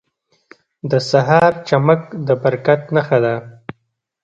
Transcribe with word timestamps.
•د 0.91 0.93
سهار 1.09 1.51
چمک 1.67 2.01
د 2.27 2.29
برکت 2.43 2.81
نښه 2.95 3.17
ده. 3.25 3.35